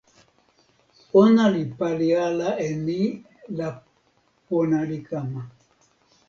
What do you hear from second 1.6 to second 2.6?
pali ala